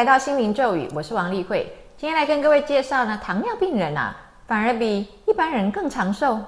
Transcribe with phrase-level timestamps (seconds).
[0.00, 1.70] 来到心灵咒语，我是王丽慧。
[1.98, 6.40] 今天来跟各位介绍呢，糖尿病人啊，反而比一般人更长寿，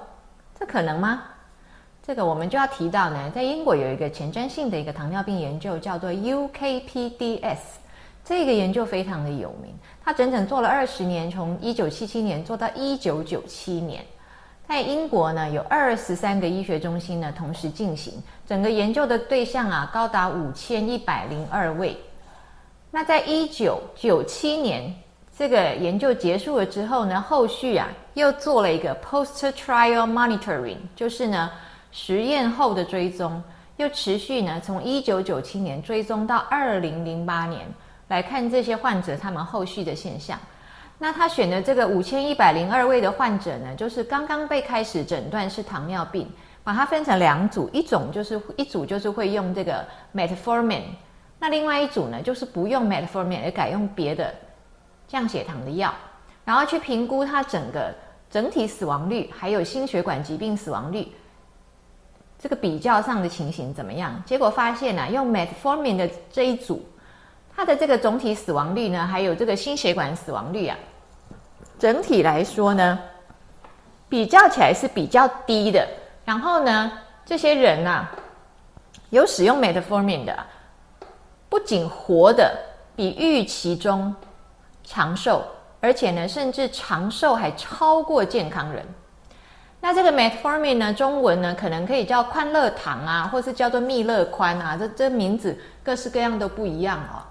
[0.59, 1.21] 这可能吗？
[2.01, 7.59] 这个我们就要提到呢，在英国有一个前瞻性的一个糖尿病研究，叫做 UKPDS。
[8.25, 9.71] 这个研究非常的有名，
[10.03, 14.03] 它整整做了二十年，从一九七七年做到一九九七年。
[14.67, 18.15] 在英国呢，有二十三个医学中心呢同时进行，
[18.47, 21.95] 整个研究的对象啊高达五千一百零二位。
[22.95, 24.93] 那在一九九七年
[25.35, 31.49] 这个研究结束了之后呢，后续啊又做了一个 post trial monitoring，就是呢
[31.91, 33.41] 实验后的追踪，
[33.77, 37.65] 又持续呢从一九九七年追踪到二零零八年，
[38.09, 40.37] 来看这些患者他们后续的现象。
[40.99, 46.29] 那他选的这个五千一百零二位的患者呢，就是刚刚被开始诊断是糖尿病，
[46.63, 50.83] 把它分成两组，一种就是一组就是会用这个 metformin，
[51.43, 54.33] 那另外一组呢就是不用 metformin 而改用别的
[55.09, 55.93] 降血糖的药，
[56.45, 57.93] 然后去评估它整个
[58.31, 61.11] 整体死亡率还有心血管疾病死亡率
[62.39, 64.23] 这个比较上的情形怎么样？
[64.25, 66.81] 结果发现呢，用 metformin 的这一组，
[67.53, 70.77] 它的这个总体死亡率呢，还有这个心血管死亡率啊。
[71.77, 72.97] 整体来说呢，
[74.07, 75.85] 比较起来是比较低的。
[76.23, 76.89] 然后呢，
[77.25, 78.07] 这些人呐，
[79.09, 80.45] 有使用 metformin 的，
[81.53, 82.51] 不仅活的
[82.95, 84.11] 比预期中
[84.83, 85.43] 长寿，
[85.79, 88.83] 而且呢，甚至长寿还超过健康人。
[89.79, 97.21] 那这个 metformin 呢，中文呢可能可以叫宽乐糖啊，或是叫做蜜乐宽啊，这这名字各式各样都不一样哦。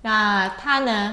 [0.00, 1.12] 那它呢？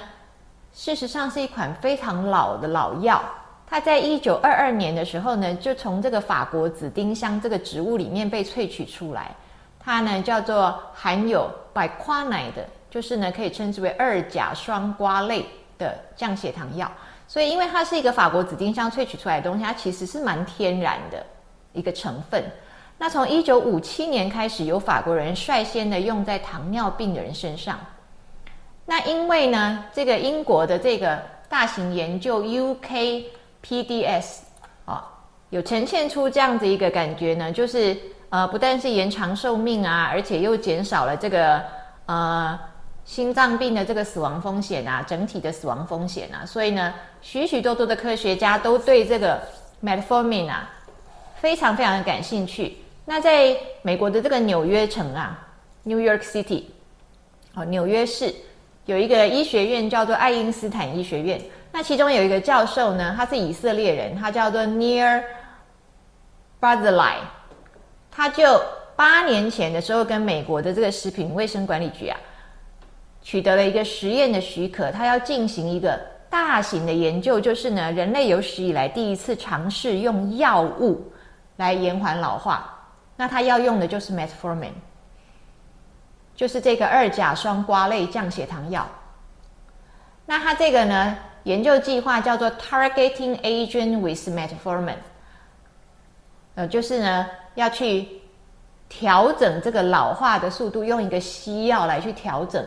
[0.71, 3.19] 事实上是一款非常老的老药，
[3.67, 9.35] 它在一九二二年的时候呢，就从这个法国紫丁香这个植物里面被萃取出来。
[9.79, 15.45] 它呢叫做含有百夸奶的，就是呢可以称之为二甲双胍类
[15.77, 16.91] 的降血糖药。
[17.27, 21.25] 所以因为它是一个法国紫丁香萃取出来的东西，它其实是蛮天然的
[21.73, 22.43] 一个成分。
[22.97, 27.79] 那从一九五七年开始，由法国人率先的用在糖尿病的人身上。
[28.85, 34.39] 那因为呢，这个英国的这个大型研究 UKPDS
[34.85, 35.07] 啊，
[35.51, 37.95] 有呈现出这样子一个感觉呢，就是
[38.29, 41.61] 呃，不但是延长寿命啊，而且又减少了这个
[42.05, 42.59] 呃
[43.05, 49.41] 心脏病的这个死亡风险啊，整体的死亡风险啊，所以呢，许许多多的科学家都对这个
[49.83, 50.69] Metformin 啊
[51.37, 52.77] 非常非常的感兴趣。
[53.05, 55.39] 那在美国的这个纽约城啊
[55.83, 56.65] ，New York City，
[57.55, 58.33] 哦，纽约市。
[58.85, 61.39] 有一个医学院叫做爱因斯坦医学院，
[61.71, 65.23] 那其中有一个教授呢，他是以色列人，他叫做 Near
[66.59, 67.17] Barzilai，
[68.19, 68.61] 他就
[68.97, 72.19] 八年前的时候跟美国的这个食品卫生管理局啊，
[73.21, 75.97] 取得了一个实验的许可，他要进行一个
[76.29, 81.09] 大型的研究，就是呢，人类有史以来第一次尝试用药物
[81.55, 82.77] 来延缓老化，
[83.15, 84.73] 那他要用的就是 Metformin。
[86.35, 88.85] 就是这个二甲双胍类降血糖药，
[90.25, 94.97] 那他这个呢研究计划叫做 Targeting Agent with Metformin，
[96.59, 97.25] 呃，就是呢
[97.55, 98.05] 要去
[98.89, 102.61] 调整这个老化的速度，用一个西药来去调整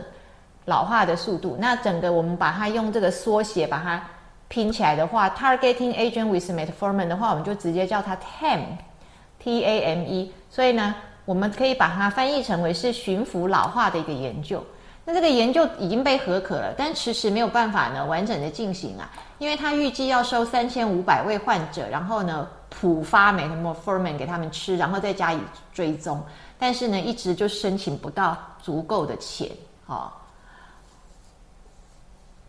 [0.65, 1.55] 老化的速度。
[1.59, 4.03] 那整个我们把它用这个缩写把它
[4.47, 10.33] 拼起来的话，Targeting Agent with Metformin 的话，我们就直接叫它 TAM，T A M E。
[10.49, 10.95] 所以呢。
[11.25, 14.61] 我们可以把它翻译成为是驯服老化的一个研究。
[15.05, 22.45] 那这个研究已经被合可了，但迟迟没有办法呢完整的进行啊，因为他预计要收三千五百位患者，然后呢
[22.81, 25.39] 普发 metformin 给他们吃，然后再加以
[25.71, 26.19] 追踪。
[26.57, 29.47] 但是呢一直就申请不到足够的钱，
[29.85, 30.11] 哦，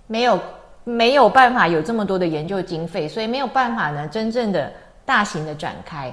[0.06, 0.40] 没有
[0.82, 4.72] 没有办法有这么多的研究经费，所以没有办法呢真正的
[5.04, 6.12] 大型的展开。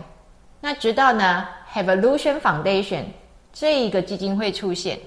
[0.59, 3.05] 那直到呢？Evolution Foundation
[3.53, 4.99] 这一个基金会出现，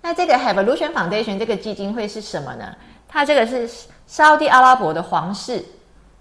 [0.00, 2.74] 那这个 Evolution Foundation 这个基金会是什么呢？
[3.06, 3.68] 它这个是
[4.06, 5.64] 沙地阿拉伯的皇室，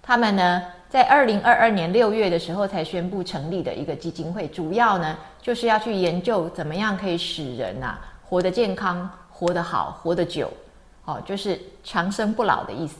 [0.01, 7.97] 他们呢在二零二二年六月的时候才宣布成立的一个基金会，主要呢就是要去研究怎么样可以使人呐
[8.27, 10.51] 活得健康、活得好、活得久，
[11.05, 12.95] 哦，就是长生不老的意思。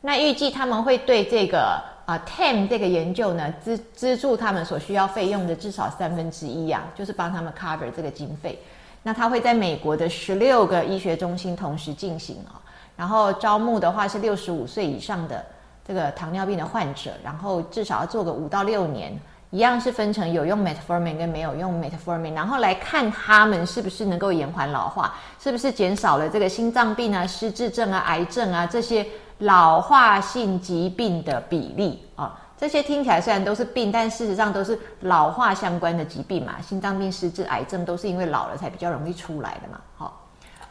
[0.00, 1.82] 那预计他们会对这个。
[2.08, 8.58] 啊 TEM 这个研究呢，资资助他们所需要费用的至少三分之一啊，就是帮他们 cover 这个经费。
[9.02, 12.56] 那他会在美国的十六个医学中心同时进行啊，
[12.96, 15.44] 然后招募的话是六十五岁以上的
[15.88, 19.18] 这个糖尿病的患者，然后至少要做个五到六年，
[19.48, 29.06] 一样是分成有用 metformin 跟没有用 metformin，然后来看他们是不是能够延缓老化，是不是减少了这个心脏病啊、失智症啊、癌症啊这些
[29.38, 32.38] 老化性疾病的比例啊。
[32.58, 36.56] 这些听起来虽然都是病，但事实上都是老化相关的疾病嘛。
[36.60, 39.80] 心脏病、失智、癌症都是因为老了才比较容易出来的嘛。
[39.96, 40.26] 好，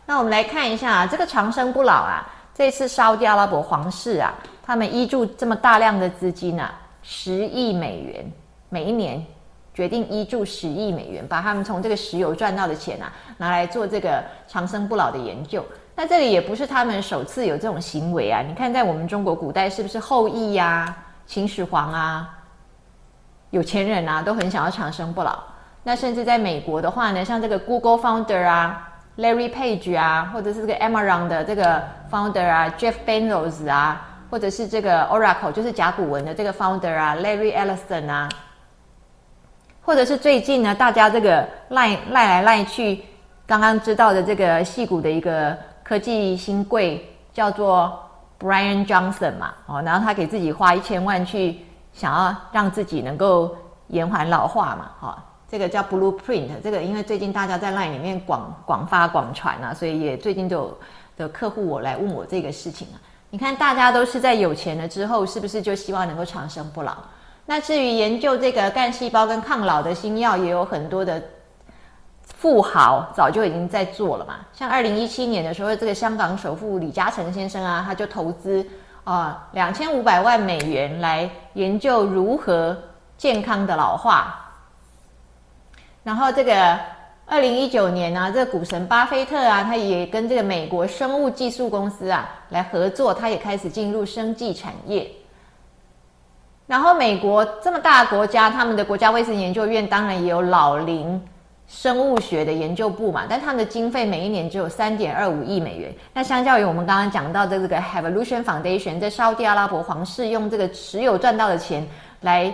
[0.06, 4.34] 那我们来看一下啊，这个长生不老啊，这次烧掉阿拉伯皇室啊，
[4.68, 6.70] 他们依注这么大量的资金啊，
[7.02, 8.32] 十亿美元，
[8.68, 9.26] 每一年
[9.74, 15.66] 决定依注十亿美元，把他们从这个石油赚到的钱啊，拿来做这个长生不老的研究。
[15.96, 18.44] 那这里也不是他们首次有这种行为啊。
[18.46, 20.94] 你看，在我们中国古代是不是后羿呀？
[21.26, 22.38] 秦始皇啊，
[23.52, 25.42] 有钱人啊，都很想要长生不老。
[25.84, 31.82] 那甚至在美国的话呢，像这个 Google founder 啊，Larry Page 啊，或者是这个 Amazon 的这个
[32.12, 38.30] founder 啊，Jeff Bezos 啊，或者是这个 Oracle 就是甲骨文的这个 founder 啊，Larry Ellison 啊，
[39.82, 43.04] 或者是最近呢，大家这个赖赖来赖去，
[43.46, 48.04] 刚刚知道的这个戏骨的一个科技新贵叫做。
[48.40, 51.58] Brian Johnson 嘛，哦，然后他给自己花一千万去
[51.92, 53.58] 想要让自己能够
[53.88, 60.78] 延缓老化嘛，哈，这个叫 Blueprint，这个因为最近大家在 LINE 里面广广发广传啊，所以也最近就有
[61.18, 63.02] 的客户我来问我这个事情啊。
[63.30, 66.96] 你看大家都是在有钱了之后，是不是就希望能够长生不老？
[67.46, 71.22] 那至于研究这个干细胞跟抗老的新药，也有很多的。
[72.36, 78.64] 富豪早就已经在做了嘛，像二零一七年的时候，这个香港首富李嘉诚先生啊，他就投资
[79.04, 82.78] 啊两千五百万美元来研究如何
[83.18, 84.36] 健康的老化。
[86.04, 86.78] 然后这个
[87.30, 95.06] 二零一九年呢，这个股神巴菲特啊，他也跟这个美国生物技术公司啊来合作，他也开始进入生技产业。
[96.66, 101.22] 然后美国这么大的国家，他们的国家卫生研究院当然也有老龄。
[101.70, 105.94] 生物学的研究部嘛，但他们的经费每一年只有三点二五亿美元。
[106.14, 111.86] 那相较于我们刚刚讲到的这个 Evolution Foundation，在沙特阿拉伯皇室用这个持有赚到的钱
[112.22, 112.50] 来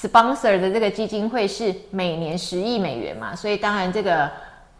[0.00, 4.30] sponsor 的这个基金会是每年十亿美元嘛，所以当然这个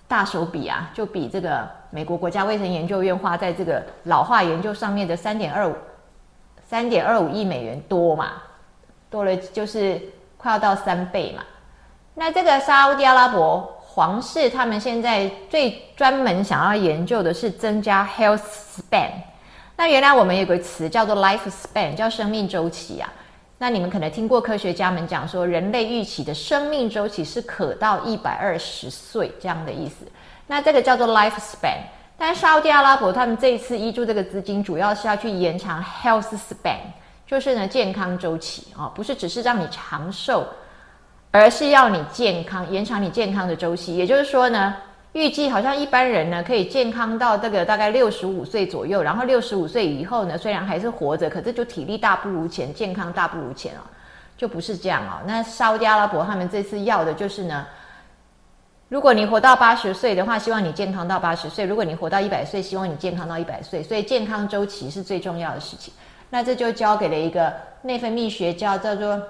[0.07, 5.75] 大手笔啊，就比这个美国国家卫生研究院花在这个老化研究上面的三点二五
[6.69, 8.35] 三点二五亿美元多嘛，
[9.11, 10.01] 多了就是
[10.37, 11.43] 快要到三倍嘛。
[12.15, 18.43] 那这个沙特阿拉伯皇室，他们现在最专门想要研究的是增加 health
[18.77, 19.11] span。
[19.77, 23.13] 那原来我们有个词叫做 life span，叫生命周期啊。
[23.59, 30.07] 那你们可能听过科学家们讲说，人类预期的生命周期是可到一百二十岁这样的意思。
[30.47, 31.79] 那这个叫做 life span。
[32.17, 36.79] 但沙特阿拉伯他们这一次依注这个资金，主要是要去延长 health span，
[37.27, 40.47] 就是呢健康周期啊，不是只是让你长寿。
[41.31, 43.95] 而是要你健康，延长你健康的周期。
[43.95, 44.75] 也就是说呢，
[45.13, 53.83] 预计好像一般人呢可以健康到这个大概六十五岁左右，然后六十五岁以后呢，虽然还是活着，可是就体力大不如前，健康大不如前啊，
[54.37, 55.23] 就不是这样啊。
[55.27, 57.67] 那沙特阿拉伯他们这次要的就是呢，
[58.89, 63.83] 如果你活到八十岁的话，希望你健康到八十岁；如果你活到一百岁，希望你健康到一百岁。
[63.83, 65.93] 所以健康周期是最重要的事情。
[66.31, 67.53] 那这就交给了一个
[67.83, 69.21] 内分泌学家，叫做。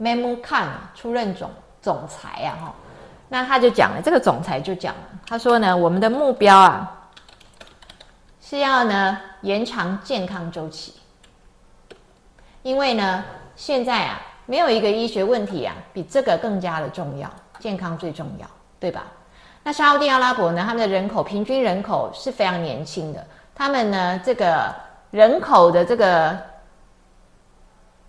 [0.00, 0.66] Memu Khan
[0.96, 1.48] 出任总
[1.80, 2.74] 总裁啊，哈，
[3.32, 7.08] 那他就讲了，这个总裁就讲了，他说呢，我们的目标啊
[8.42, 10.92] 是要呢延长健康周期，
[12.62, 13.24] 因为呢
[13.56, 18.46] 现在啊没有一个医学问题啊比这个更加的重要，健康最重要，
[18.78, 19.04] 对吧？
[19.62, 24.70] 那沙特阿拉伯呢，他们的人口平均人口是非常年轻的，他们呢这个
[25.10, 26.36] 人口的这个。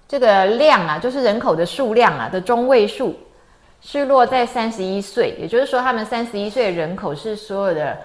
[0.05, 3.17] 这个量啊，就是人口的数量啊的中位数
[3.85, 7.97] 是落在三十一岁，也就是说，他们三十一岁的人口是所有的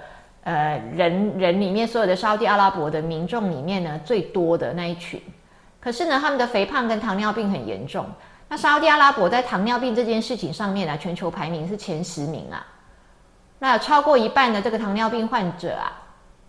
[0.42, 5.22] 呃人人里面所有的沙特阿拉伯的民众里面呢最多的那一群。
[5.80, 8.04] 可是呢，他们的肥胖跟糖尿病很严重。
[8.48, 12.66] 那沙特阿拉伯在糖尿病这件事情上面呢，全球排名是前十名啊。
[13.60, 15.92] 那超过一半的这个糖尿病患者啊。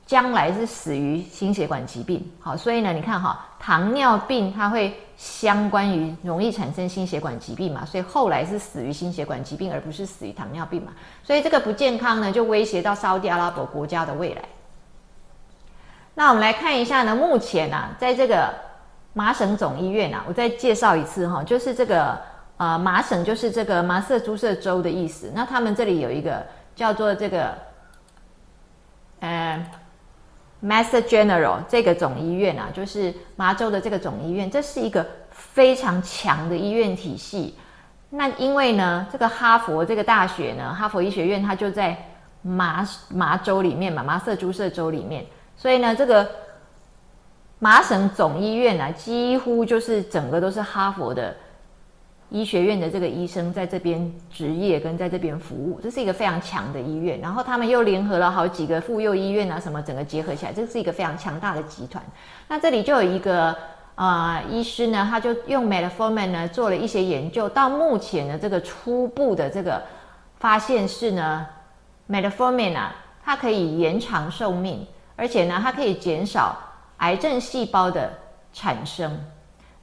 [0.09, 14.41] 将来是死于心血管疾病，好，所以呢，你看哈，糖尿病它会相关于容易产生心血管疾病嘛，所以后来是死于心血管疾病，而不是死于糖尿病嘛，所以这个不健康呢，就威胁到沙特阿拉伯国家的未来。
[16.15, 18.51] 那我们来看一下呢，目前啊，在这个
[19.13, 22.19] 麻省总医院啊，我再介绍一次哈，就是这个
[22.57, 26.43] 呃，麻省就是这个麻瑟诸塞州的意思，那他们这里有一个
[26.75, 27.53] 叫做这个，
[29.19, 29.63] 嗯。
[30.61, 37.55] Mass General 这个总医院啊，就是麻州的这个总医院，这是一个非常强的医院体系。
[38.09, 41.95] 那因为呢，这个哈佛这个大学呢，哈佛医学院它就在
[42.41, 45.25] 麻麻州里面嘛，麻瑟诸塞州里面，
[45.55, 46.29] 所以呢，这个
[47.59, 51.35] 麻省总医院呢，几乎就是整个都是哈佛的
[52.29, 57.19] 医学院的这个医生在这边执业跟在这边服务，这是一个非常强的医院。
[57.19, 62.03] 然后他们又联合了好几个妇幼医院啊，什么整个结合起来，这是一个非常强大的集团。
[62.47, 63.55] 那这里就有一个。
[63.95, 69.83] 啊，医师呢，他就用 metformin 呢做了一些研究，到目前的这个初步的这个
[70.37, 71.45] 发现是呢
[72.07, 76.57] ，metformin 啊，它可以延长寿命，而且呢，它可以减少
[76.99, 78.09] 癌症细胞的
[78.53, 79.19] 产生。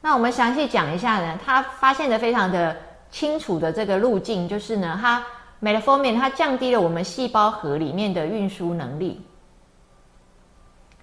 [0.07, 2.77] 那我们详细讲一下呢，他发现的非常的
[3.11, 5.21] 清楚的这个路径，就是呢，它
[5.61, 9.21] metformin 它降低了我们细胞核里面的运输能力，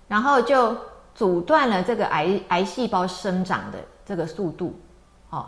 [0.08, 0.74] 然后就。
[1.16, 4.74] 阻断了这个癌癌细胞生长的这个速度，
[5.30, 5.46] 哦，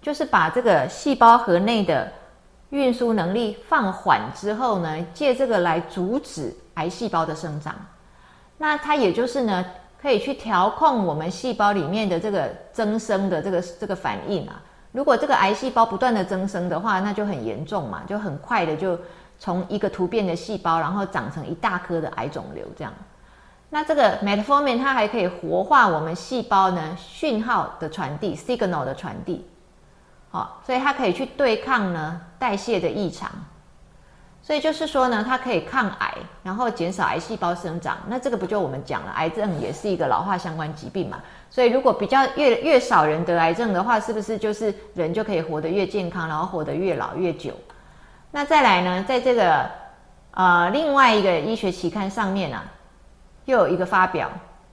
[0.00, 2.10] 就是把这个细胞核内的
[2.70, 7.74] 运输能力放缓之后呢，借这个来阻止癌细胞的生长。
[8.56, 9.62] 那它也就是呢，
[10.00, 14.62] 可以去调控我们细胞里面的这个增生的这个这个反应啊。
[14.92, 18.98] 如果这个癌细胞不断的增生的话，那就很严重嘛，就很快的就
[19.38, 22.92] 从一个突变的细胞，然后长成一大颗的癌肿瘤这样。
[23.70, 29.44] 那这个 metformin 它还可以活化我们细胞呢讯号的传递 signal 的传递，
[30.30, 33.30] 好，所以它可以去对抗呢代谢的异常，
[34.48, 37.98] 所以就是说呢，它可以抗癌，然后减少癌细胞生长。
[38.06, 41.22] 那这个不就我们讲了，癌症也是一个老化相关疾病嘛？
[41.50, 47.52] 所以如果比较越越少人得癌症的话，是不是就是人就可以活得越健康，然后活得越老越久？
[48.30, 49.66] 那再来呢，在这个
[50.30, 52.64] 呃另外一个医学期刊上面啊。
[53.44, 54.30] 又有一个发表，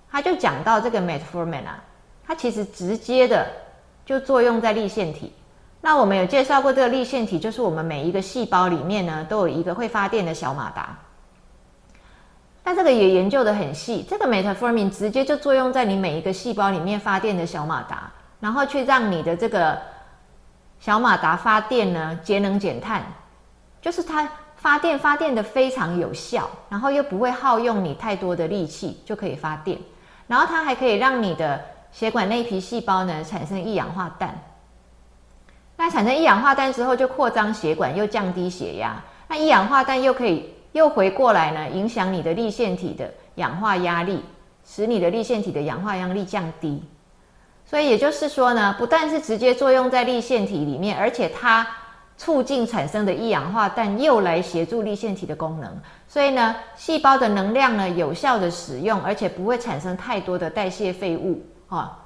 [0.09, 1.83] 他就讲到这个 metformin 啊，
[2.25, 3.45] 它其实直接的
[4.05, 5.33] 就作用在立腺体。
[5.85, 10.97] 那我们有介绍过，这个立腺体就是我们每一个细胞里面呢都有一个会发电的小马达。
[12.63, 19.79] 但这个也研究的很细，这个 metformin 直接就作用在你每一个细胞里面发电的小马达，然后去让你的这个
[20.79, 23.03] 小马达发电呢节能减碳，
[23.79, 24.27] 就是它。
[24.57, 29.77] 发电发电的非常有效，然后又不会耗用你太多的力气就可以发电，
[30.25, 34.33] 然后它还可以让你的血管内皮细胞呢产生一氧化氮。
[35.77, 39.01] 那产生一氧化氮之后就扩张血管，又降低血压。
[39.27, 44.23] 那一氧化氮又可以又回过来呢，影响你的立腺体的氧化压力，
[44.65, 46.83] 使你的立腺体的氧化压力降低。
[47.65, 51.65] 所以也就是说呢，不但是直接作用在立腺体里面，而且它。
[52.17, 55.69] 促进产生的一氧化氮又来协助立腺体的功能，
[56.07, 62.04] 所以呢，细胞的能量呢有效的使用，而且不会产生太多的代谢废物啊。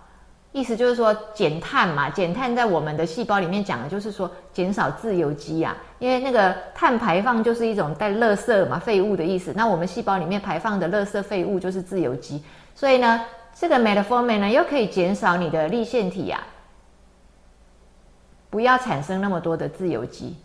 [0.52, 9.54] 意思就是说减碳嘛，减碳在我们的细胞里面讲的就是说减少自由基啊，因为那个碳排放就是一种带垃圾嘛废物的意思。
[9.56, 13.22] 那我们细胞里面排放的垃圾废物就是自由基，所以呢，
[13.54, 16.42] 这个 metformin 呢又可以减少你的立腺体呀。
[18.50, 20.36] 不要产生那么多的自由基，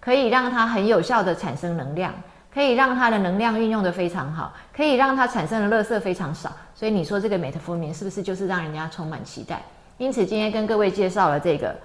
[0.00, 2.14] 可以让它很有效的产生能量，
[2.56, 6.50] 可以让它的能量运用的非常好，可以让它产生的垃圾非常少。
[6.74, 9.62] 所以你说这个美特福明是不是就是让人家充满期待？
[9.98, 11.76] 因此今天跟各位介绍了这个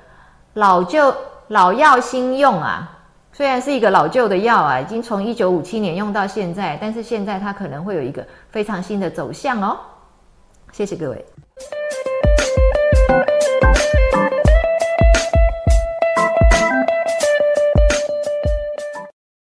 [0.54, 1.14] 老旧
[1.50, 2.90] 老药新用啊，
[3.34, 9.78] 虽然是一个老旧的药啊，已经从一九五七年用到现在，但是现在它可能会有一个非常新的走向哦。
[10.72, 11.26] 谢谢各位。